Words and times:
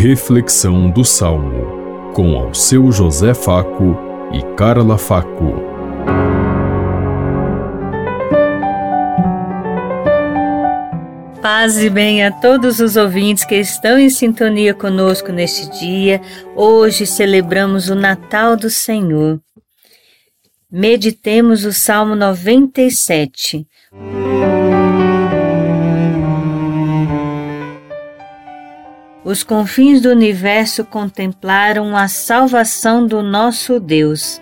Reflexão 0.00 0.88
do 0.88 1.04
Salmo, 1.04 2.12
com 2.14 2.36
ao 2.38 2.54
seu 2.54 2.92
José 2.92 3.34
Faco 3.34 3.96
e 4.32 4.40
Carla 4.54 4.96
Faco. 4.96 5.54
Paz 11.42 11.78
e 11.78 11.90
bem 11.90 12.24
a 12.24 12.30
todos 12.30 12.78
os 12.78 12.94
ouvintes 12.94 13.44
que 13.44 13.56
estão 13.56 13.98
em 13.98 14.08
sintonia 14.08 14.72
conosco 14.72 15.32
neste 15.32 15.68
dia. 15.80 16.20
Hoje 16.54 17.04
celebramos 17.04 17.88
o 17.88 17.96
Natal 17.96 18.56
do 18.56 18.70
Senhor. 18.70 19.40
Meditemos 20.70 21.64
o 21.64 21.72
Salmo 21.72 22.14
97. 22.14 23.66
Os 29.28 29.42
confins 29.42 30.00
do 30.00 30.08
universo 30.08 30.82
contemplaram 30.86 31.94
a 31.94 32.08
salvação 32.08 33.06
do 33.06 33.22
nosso 33.22 33.78
Deus. 33.78 34.40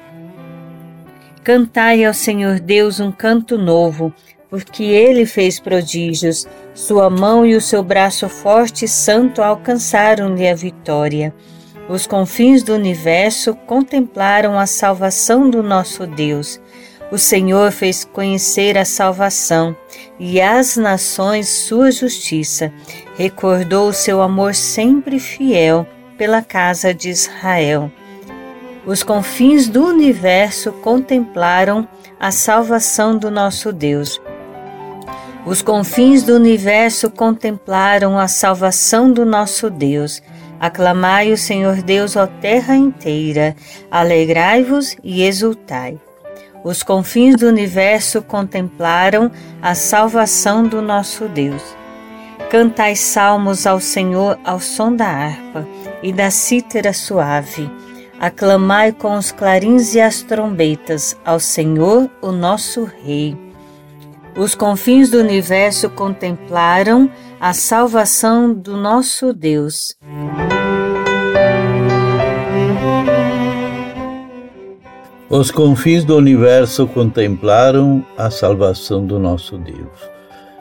Cantai 1.43 2.05
ao 2.05 2.15
Senhor 2.15 2.61
Deus 2.61 3.01
um 3.01 3.11
canto 3.11 3.59
novo, 3.59 4.15
porque 4.49 4.85
ele 4.85 5.27
fez 5.27 5.59
prodígios. 5.59 6.47
Sua 6.73 7.11
mão 7.11 7.45
e 7.45 7.57
o 7.57 7.61
seu 7.61 7.83
braço 7.83 8.29
forte 8.29 8.85
e 8.85 8.89
santo 8.89 9.43
alcançaram-lhe 9.43 10.49
a 10.49 10.55
vitória. 10.55 11.35
Os 11.89 12.07
confins 12.07 12.63
do 12.63 12.73
universo 12.73 13.57
contemplaram 13.67 14.57
a 14.57 14.69
salvação 14.69 15.51
do 15.51 15.65
nosso 15.65 16.07
Deus. 16.07 16.61
O 17.11 17.19
Senhor 17.19 17.71
fez 17.71 18.05
conhecer 18.05 18.77
a 18.77 18.85
salvação 18.85 19.77
e 20.19 20.41
às 20.41 20.77
nações 20.77 21.49
sua 21.49 21.93
justiça. 21.93 22.73
Recordou 23.17 23.89
o 23.89 23.93
seu 23.93 24.21
amor 24.21 24.55
sempre 24.55 25.21
fiel 25.21 25.87
pela 26.19 26.43
casa 26.43 26.93
de 26.93 27.11
Israel. 27.11 27.93
Os 28.85 29.03
confins 29.03 29.69
do 29.69 29.85
universo 29.85 30.73
contemplaram 30.73 31.87
a 32.19 32.33
salvação 32.33 33.17
do 33.17 33.31
nosso 33.31 33.73
Deus. 33.73 34.21
Os 35.45 35.63
confins 35.63 36.25
do 36.25 36.35
universo 36.35 37.09
contemplaram 37.09 38.19
a 38.19 38.27
salvação 38.27 39.13
do 39.13 39.25
nosso 39.25 39.71
Deus. 39.71 40.21
Aclamai 40.59 41.31
o 41.31 41.37
Senhor 41.37 41.83
Deus, 41.83 42.17
ó 42.17 42.27
terra 42.27 42.75
inteira, 42.75 43.55
alegrai-vos 43.91 44.97
e 45.05 45.23
exultai. 45.23 46.01
Os 46.67 46.83
confins 46.83 47.37
do 47.37 47.47
universo 47.47 48.21
contemplaram 48.21 49.31
a 49.63 49.73
salvação 49.73 50.65
do 50.65 50.83
nosso 50.83 51.29
Deus. 51.29 51.63
Cantai 52.51 52.97
salmos 52.97 53.69
ao 53.69 53.79
Senhor 53.79 54.37
ao 54.45 54.59
som 54.59 54.93
da 54.93 55.07
harpa 55.07 55.65
e 56.03 56.13
da 56.13 56.29
cítara 56.29 56.93
suave. 56.93 57.71
Aclamai 58.19 58.91
com 58.91 59.17
os 59.17 59.31
clarins 59.31 59.95
e 59.95 60.01
as 60.01 60.23
trombetas 60.23 61.17
ao 61.25 61.39
Senhor, 61.39 62.11
o 62.21 62.33
nosso 62.33 62.83
Rei. 63.05 63.39
Os 64.37 64.57
confins 64.57 65.09
do 65.09 65.19
universo 65.19 65.89
contemplaram 65.89 67.09
a 67.41 67.53
salvação 67.53 68.53
do 68.53 68.77
nosso 68.77 69.33
Deus. 69.33 69.97
Os 75.39 75.51
confins 75.51 76.03
do 76.03 76.17
universo 76.17 76.87
contemplaram 76.87 78.03
a 78.17 78.31
salvação 78.31 79.07
do 79.07 79.19
nosso 79.19 79.59
Deus. 79.59 79.93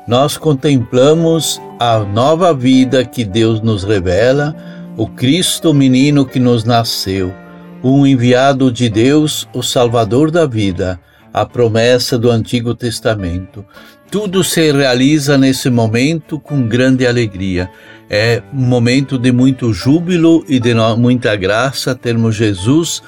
Nós 0.06 0.36
contemplamos 0.36 1.62
a 1.80 2.00
nova 2.00 2.54
vida 2.54 3.06
que 3.06 3.24
Deus 3.24 3.62
nos 3.62 3.86
revela, 3.86 4.54
o 4.98 5.08
Cristo 5.08 5.74
menino 5.74 6.26
que 6.26 6.40
nos 6.40 6.66
nasceu, 6.66 7.34
um 7.82 8.06
enviado 8.06 8.70
de 8.70 8.90
Deus, 8.90 9.48
o 9.54 9.64
Salvador 9.64 10.30
da 10.30 10.46
vida, 10.46 11.00
a 11.32 11.46
promessa 11.46 12.20
do 12.20 12.30
Antigo 12.30 12.76
Testamento. 12.76 13.66
Tudo 14.12 14.44
se 14.44 14.74
realiza 14.74 15.38
nesse 15.38 15.70
momento 15.70 16.38
com 16.38 16.68
grande 16.68 17.08
alegria. 17.08 17.70
É 18.10 18.44
um 18.54 18.66
momento 18.66 19.18
de 19.18 19.32
muito 19.32 19.72
júbilo 19.74 20.44
e 20.50 20.60
de 20.60 20.74
muita 20.98 21.34
graça 21.36 21.96
termos 21.96 22.36
Jesus 22.36 23.02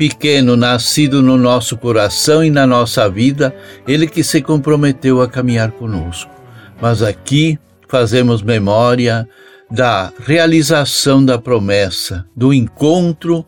pequeno 0.00 0.56
nascido 0.56 1.20
no 1.20 1.36
nosso 1.36 1.76
coração 1.76 2.42
e 2.42 2.48
na 2.48 2.66
nossa 2.66 3.06
vida, 3.06 3.54
ele 3.86 4.06
que 4.06 4.24
se 4.24 4.40
comprometeu 4.40 5.20
a 5.20 5.28
caminhar 5.28 5.72
conosco. 5.72 6.30
Mas 6.80 7.02
aqui 7.02 7.58
fazemos 7.86 8.40
memória 8.40 9.28
da 9.70 10.10
realização 10.18 11.22
da 11.22 11.38
promessa, 11.38 12.24
do 12.34 12.54
encontro 12.54 13.44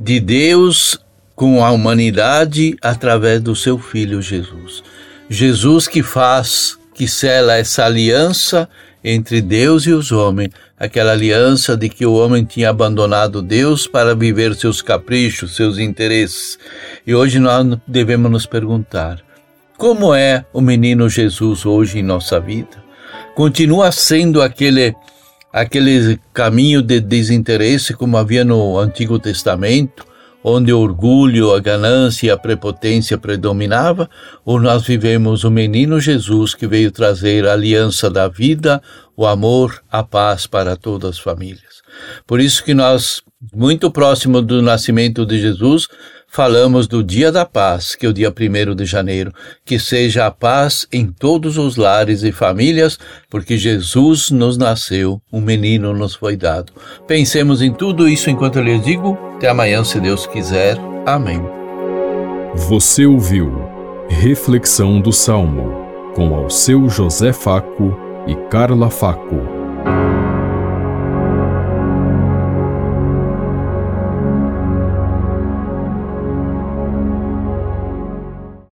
de 0.00 0.20
Deus 0.20 0.98
com 1.36 1.62
a 1.62 1.70
humanidade 1.70 2.78
através 2.80 3.42
do 3.42 3.54
seu 3.54 3.78
filho 3.78 4.22
Jesus. 4.22 4.82
Jesus 5.28 5.86
que 5.86 6.02
faz, 6.02 6.78
que 6.94 7.06
sela 7.06 7.58
essa 7.58 7.84
aliança 7.84 8.70
entre 9.04 9.42
Deus 9.42 9.84
e 9.84 9.92
os 9.92 10.10
homens, 10.10 10.50
aquela 10.78 11.12
aliança 11.12 11.76
de 11.76 11.90
que 11.90 12.06
o 12.06 12.14
homem 12.14 12.44
tinha 12.44 12.70
abandonado 12.70 13.42
Deus 13.42 13.86
para 13.86 14.14
viver 14.14 14.54
seus 14.54 14.80
caprichos, 14.80 15.54
seus 15.54 15.76
interesses. 15.76 16.58
E 17.06 17.14
hoje 17.14 17.38
nós 17.38 17.78
devemos 17.86 18.30
nos 18.30 18.46
perguntar: 18.46 19.20
como 19.76 20.14
é 20.14 20.46
o 20.52 20.60
menino 20.60 21.08
Jesus 21.08 21.66
hoje 21.66 21.98
em 21.98 22.02
nossa 22.02 22.40
vida? 22.40 22.82
Continua 23.34 23.92
sendo 23.92 24.40
aquele 24.40 24.94
aquele 25.52 26.18
caminho 26.32 26.82
de 26.82 26.98
desinteresse 26.98 27.94
como 27.94 28.16
havia 28.16 28.44
no 28.44 28.76
Antigo 28.78 29.18
Testamento? 29.18 30.13
Onde 30.46 30.70
o 30.70 30.78
orgulho, 30.78 31.54
a 31.54 31.58
ganância 31.58 32.26
e 32.26 32.30
a 32.30 32.36
prepotência 32.36 33.16
predominava, 33.16 34.10
ou 34.44 34.60
nós 34.60 34.84
vivemos 34.84 35.42
o 35.42 35.50
menino 35.50 35.98
Jesus 35.98 36.54
que 36.54 36.66
veio 36.66 36.92
trazer 36.92 37.48
a 37.48 37.54
aliança 37.54 38.10
da 38.10 38.28
vida, 38.28 38.82
o 39.16 39.26
amor, 39.26 39.82
a 39.90 40.02
paz 40.02 40.46
para 40.46 40.76
todas 40.76 41.10
as 41.10 41.18
famílias. 41.18 41.82
Por 42.26 42.40
isso 42.40 42.64
que 42.64 42.74
nós, 42.74 43.22
muito 43.54 43.90
próximo 43.90 44.42
do 44.42 44.60
nascimento 44.60 45.24
de 45.24 45.40
Jesus, 45.40 45.88
falamos 46.28 46.88
do 46.88 47.02
dia 47.04 47.30
da 47.30 47.44
paz, 47.44 47.94
que 47.94 48.04
é 48.04 48.08
o 48.08 48.12
dia 48.12 48.32
1 48.32 48.74
de 48.74 48.84
janeiro, 48.84 49.32
que 49.64 49.78
seja 49.78 50.26
a 50.26 50.30
paz 50.32 50.86
em 50.92 51.06
todos 51.06 51.56
os 51.56 51.76
lares 51.76 52.24
e 52.24 52.32
famílias, 52.32 52.98
porque 53.30 53.56
Jesus 53.56 54.30
nos 54.30 54.56
nasceu, 54.56 55.22
um 55.32 55.40
menino 55.40 55.94
nos 55.94 56.16
foi 56.16 56.36
dado. 56.36 56.72
Pensemos 57.06 57.62
em 57.62 57.72
tudo 57.72 58.08
isso 58.08 58.30
enquanto 58.30 58.56
eu 58.58 58.64
lhes 58.64 58.84
digo. 58.84 59.16
Até 59.36 59.48
amanhã, 59.48 59.84
se 59.84 60.00
Deus 60.00 60.26
quiser. 60.26 60.76
Amém. 61.06 61.40
Você 62.54 63.06
ouviu 63.06 63.52
Reflexão 64.08 65.00
do 65.00 65.12
Salmo, 65.12 65.86
com 66.14 66.34
ao 66.34 66.50
seu 66.50 66.88
José 66.88 67.32
Faco 67.32 68.03
e 68.26 68.34
Carla 68.48 68.90
Faco. 68.90 69.53